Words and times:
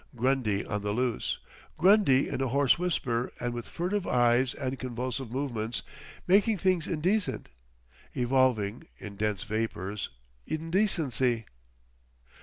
Grundy 0.15 0.65
on 0.65 0.81
the 0.81 0.93
loose, 0.93 1.37
Grundy 1.77 2.27
in 2.27 2.41
a 2.41 2.47
hoarse 2.47 2.79
whisper 2.79 3.31
and 3.39 3.53
with 3.53 3.67
furtive 3.67 4.07
eyes 4.07 4.55
and 4.55 4.79
convulsive 4.79 5.31
movements—making 5.31 6.57
things 6.57 6.87
indecent. 6.87 7.49
Evolving—in 8.17 9.15
dense 9.17 9.43
vapours—indecency! 9.43 11.45